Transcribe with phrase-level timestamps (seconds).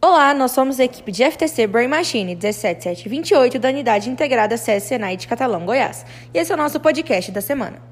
[0.00, 5.26] Olá, nós somos a equipe de FTC Brain Machine 17728 da Unidade Integrada Senai de
[5.26, 6.06] Catalão, Goiás.
[6.32, 7.82] E esse é o nosso podcast da semana.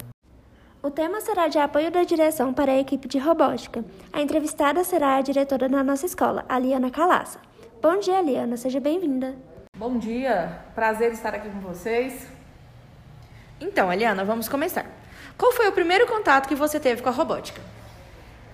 [0.80, 3.84] O tema será de apoio da direção para a equipe de robótica.
[4.12, 7.41] A entrevistada será a diretora da nossa escola, a Liana Calaça.
[7.82, 9.34] Bom dia, Liana, seja bem-vinda.
[9.77, 12.29] Bom dia, prazer estar aqui com vocês.
[13.61, 14.86] Então, Eliana, vamos começar.
[15.36, 17.61] Qual foi o primeiro contato que você teve com a robótica?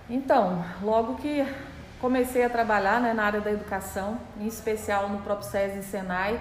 [0.09, 1.45] Então, logo que
[2.03, 6.37] comecei a trabalhar né, na área da educação, em especial no próprio SESI e Senai,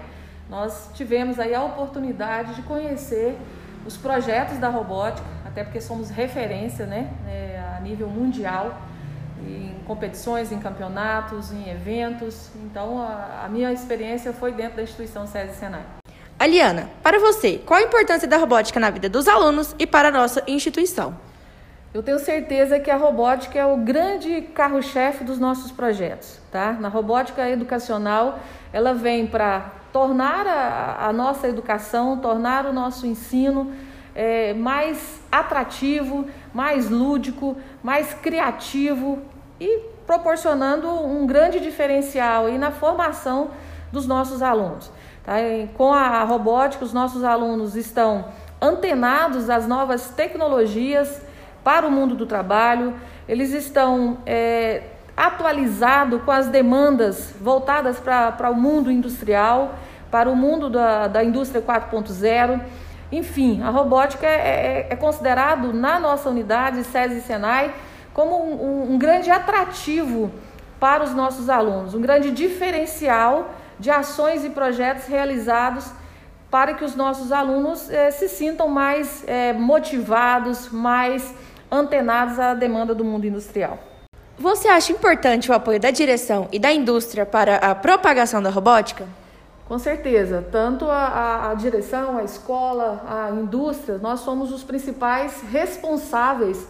[0.50, 3.38] nós tivemos aí a oportunidade de conhecer
[3.86, 8.76] os projetos da robótica, até porque somos referência né, é, a nível mundial,
[9.46, 12.50] em competições, em campeonatos, em eventos.
[12.64, 15.84] Então, a, a minha experiência foi dentro da instituição SESI Senai.
[16.40, 20.10] Aliana, para você, qual a importância da robótica na vida dos alunos e para a
[20.10, 21.16] nossa instituição?
[21.94, 26.72] Eu tenho certeza que a robótica é o grande carro-chefe dos nossos projetos, tá?
[26.72, 28.38] Na robótica educacional,
[28.72, 33.72] ela vem para tornar a, a, nossa educação, tornar o nosso ensino
[34.14, 39.18] é, mais atrativo, mais lúdico, mais criativo
[39.60, 43.50] e proporcionando um grande diferencial aí na formação
[43.92, 44.90] dos nossos alunos.
[45.22, 45.34] Tá?
[45.76, 48.24] Com a robótica, os nossos alunos estão
[48.62, 51.20] antenados às novas tecnologias,
[51.64, 52.94] para o mundo do trabalho,
[53.28, 54.82] eles estão é,
[55.16, 59.74] atualizados com as demandas voltadas para o mundo industrial,
[60.10, 62.60] para o mundo da, da indústria 4.0.
[63.10, 67.74] Enfim, a robótica é, é, é, considerado na nossa unidade, SESI e Senai,
[68.12, 70.30] como um, um, grande atrativo
[70.80, 75.90] para os nossos alunos, um grande diferencial de ações e projetos realizados
[76.50, 81.34] para que os nossos alunos eh, se sintam mais eh, motivados, mais
[81.72, 83.78] antenados à demanda do mundo industrial.
[84.38, 89.06] Você acha importante o apoio da direção e da indústria para a propagação da robótica?
[89.66, 95.40] Com certeza, tanto a, a, a, direção, a escola, a indústria, nós somos os principais
[95.50, 96.66] responsáveis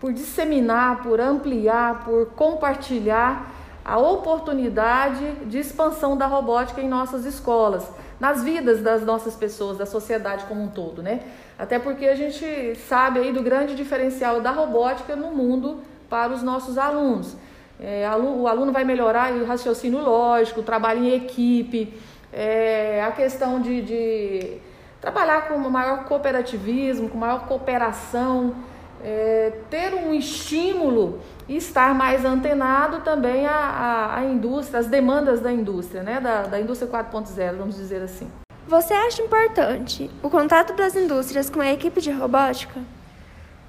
[0.00, 3.50] por disseminar, por ampliar, por compartilhar
[3.84, 7.86] a oportunidade de expansão da robótica em nossas escolas,
[8.18, 11.20] nas vidas das nossas pessoas, da sociedade como um todo, né?
[11.58, 16.42] Até porque a gente sabe aí do grande diferencial da robótica no mundo para os
[16.42, 17.36] nossos alunos.
[17.78, 21.92] É, o aluno vai melhorar o raciocínio lógico, o trabalho em equipe,
[22.32, 24.58] é, a questão de, de,
[25.00, 28.54] trabalhar com maior cooperativismo, com maior cooperação,
[29.02, 35.52] é, ter um estímulo e estar mais antenado também à, à, indústria, às demandas da
[35.52, 36.20] indústria, né?
[36.20, 38.30] da, da indústria 4.0, vamos dizer assim.
[38.66, 42.80] Você acha importante o contato das indústrias com a equipe de robótica?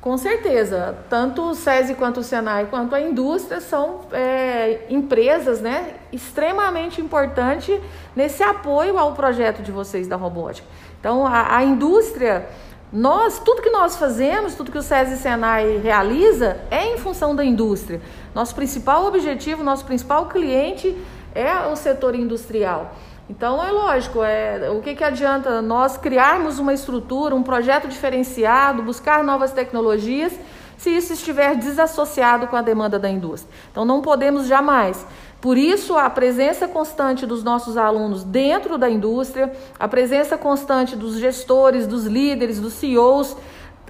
[0.07, 5.95] Com certeza, tanto o SESI quanto o SENAI quanto a indústria são é, empresas né,
[6.13, 7.79] extremamente importantes
[8.15, 10.67] nesse apoio ao projeto de vocês da robótica.
[10.99, 12.47] Então, a, a indústria,
[12.91, 17.35] nós, tudo que nós fazemos, tudo que o SESI e Senai realiza é em função
[17.35, 18.01] da indústria.
[18.33, 20.95] Nosso principal objetivo, nosso principal cliente
[21.35, 22.95] é o setor industrial.
[23.29, 28.81] Então é lógico, é, o que, que adianta nós criarmos uma estrutura, um projeto diferenciado,
[28.81, 30.31] buscar novas tecnologias,
[30.77, 33.53] se isso estiver desassociado com a demanda da indústria.
[33.69, 35.05] Então não podemos jamais.
[35.39, 41.17] Por isso, a presença constante dos nossos alunos dentro da indústria, a presença constante dos
[41.19, 43.37] gestores, dos líderes, dos CEOs,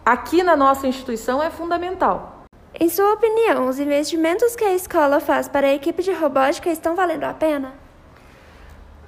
[0.05, 2.45] aqui na nossa instituição é fundamental.
[2.79, 6.95] Em sua opinião, os investimentos que a escola faz para a equipe de robótica estão
[6.95, 7.87] valendo a pena?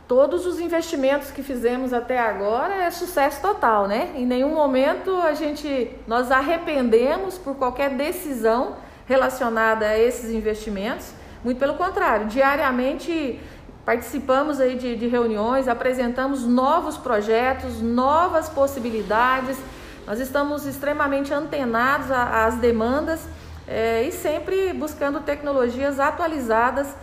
[0.09, 4.09] todos os investimentos que fizemos até agora é sucesso total, né?
[4.15, 11.11] Em nenhum momento a gente nós arrependemos por qualquer decisão relacionada a esses investimentos.
[11.43, 13.39] Muito pelo contrário, diariamente
[13.85, 19.57] participamos aí de, de reuniões, apresentamos novos projetos, novas possibilidades.
[20.05, 23.27] Nós estamos extremamente antenados às demandas
[23.67, 26.93] é, e sempre buscando tecnologias atualizadas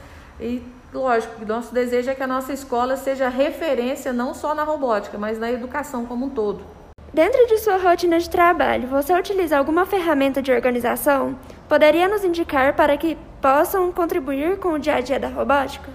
[0.41, 0.63] e
[0.93, 5.39] lógico, nosso desejo é que a nossa escola seja referência não só na robótica, mas
[5.39, 6.76] na educação como um todo.
[7.17, 11.35] Dentro de sua rotina de trabalho, você utiliza alguma ferramenta de organização?
[11.67, 15.89] Poderia nos indicar para que possam contribuir com o dia a dia da robótica?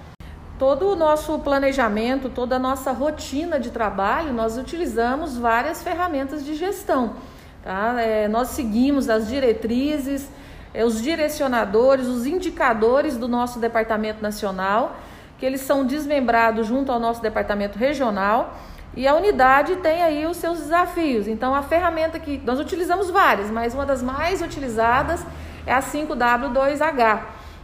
[0.58, 6.56] Todo o nosso planejamento, toda a nossa rotina de trabalho, nós utilizamos várias ferramentas de
[6.56, 7.18] gestão.
[7.64, 8.02] Tá?
[8.02, 10.28] É, nós seguimos as diretrizes,
[10.74, 14.96] é, os direcionadores, os indicadores do nosso departamento nacional,
[15.38, 18.56] que eles são desmembrados junto ao nosso departamento regional.
[18.96, 21.28] E a unidade tem aí os seus desafios.
[21.28, 25.26] Então, a ferramenta que nós utilizamos várias, mas uma das mais utilizadas
[25.66, 27.22] é a 5W2H,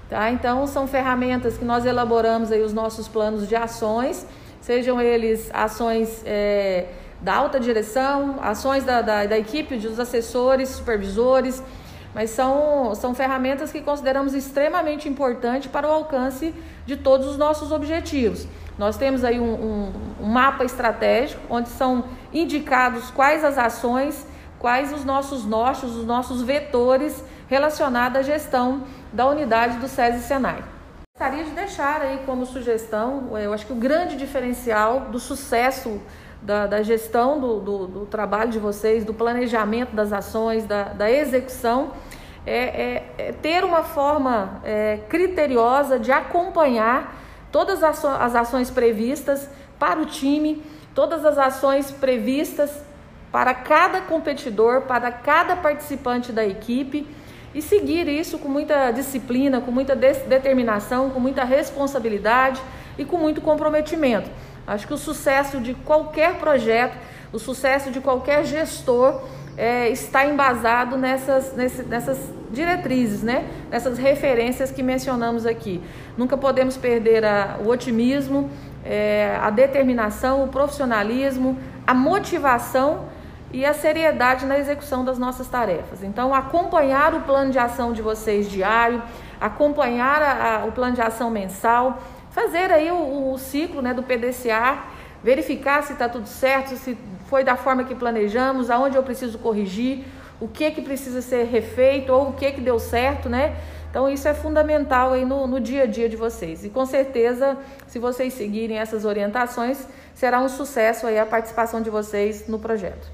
[0.10, 0.32] Tá?
[0.32, 4.26] Então, são ferramentas que nós elaboramos aí os nossos planos de ações,
[4.62, 6.86] sejam eles ações é,
[7.22, 11.62] da alta direção, ações da, da, da equipe, dos assessores, supervisores,
[12.16, 17.74] mas são, são ferramentas que consideramos extremamente importantes para o alcance de todos os nossos
[17.74, 18.48] objetivos.
[18.78, 24.26] Nós temos aí um, um, um mapa estratégico onde são indicados quais as ações,
[24.60, 30.64] quais os nossos nortes, os nossos vetores relacionados à gestão da unidade do SESI Senai.
[31.16, 36.00] Gostaria de deixar aí como sugestão, eu acho que o grande diferencial do sucesso
[36.42, 41.10] da, da gestão do, do, do, trabalho de vocês, do planejamento das ações, da, da
[41.10, 41.92] execução,
[42.46, 47.16] é, é, é, ter uma forma é, criteriosa de acompanhar
[47.52, 48.04] todas as,
[48.36, 49.50] ações previstas
[49.80, 50.64] para o time,
[50.94, 52.72] todas as ações previstas
[53.32, 57.08] para cada competidor, para cada participante da equipe
[57.54, 62.62] e seguir isso com muita disciplina, com muita determinação, com muita responsabilidade
[62.98, 64.30] e com muito comprometimento.
[64.66, 66.98] Acho que o sucesso de qualquer projeto,
[67.32, 69.22] o sucesso de qualquer gestor
[69.58, 72.20] é, está embasado nessas, nessas
[72.52, 73.46] diretrizes, né?
[73.72, 75.82] nessas referências que mencionamos aqui.
[76.16, 78.50] Nunca podemos perder a, o otimismo,
[78.86, 83.06] é, a determinação, o profissionalismo, a motivação
[83.52, 86.04] e a seriedade na execução das nossas tarefas.
[86.04, 89.02] Então, acompanhar o plano de ação de vocês diário,
[89.42, 92.00] acompanhar a, a, o plano de ação mensal,
[92.30, 94.84] fazer aí o, o ciclo né, do PDCA,
[95.24, 96.98] verificar se está tudo certo, se
[97.30, 100.06] foi da forma que planejamos, aonde eu preciso corrigir,
[100.40, 103.56] o que que precisa ser refeito ou o que que deu certo, né?
[103.90, 106.64] Então isso é fundamental aí no, no dia a dia de vocês.
[106.64, 107.58] E com certeza,
[107.88, 113.08] se vocês seguirem essas orientações, será um sucesso aí a participação de vocês no projeto.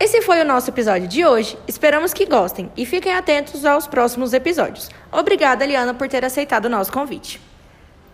[0.00, 1.56] Esse foi o nosso episódio de hoje.
[1.68, 4.90] Esperamos que gostem e fiquem atentos aos próximos episódios.
[5.12, 7.40] Obrigada, Liana, por ter aceitado o nosso convite.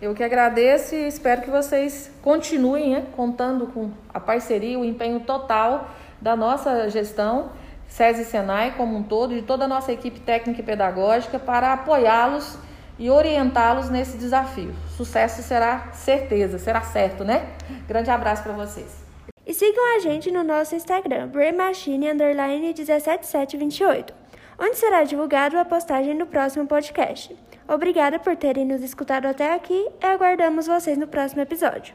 [0.00, 5.20] Eu que agradeço e espero que vocês continuem né, contando com a parceria, o empenho
[5.20, 7.50] total da nossa gestão,
[7.86, 12.56] SESI Senai como um todo, de toda a nossa equipe técnica e pedagógica, para apoiá-los
[12.98, 14.74] e orientá-los nesse desafio.
[14.96, 17.46] Sucesso será certeza, será certo, né?
[17.86, 19.04] Grande abraço para vocês.
[19.46, 24.14] E sigam a gente no nosso Instagram, brainmachine_17728,
[24.58, 27.36] onde será divulgado a postagem do próximo podcast.
[27.72, 31.88] Obrigada por terem nos escutado até aqui e aguardamos vocês no próximo episódio.